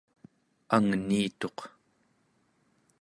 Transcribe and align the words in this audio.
angniituq 0.75 1.57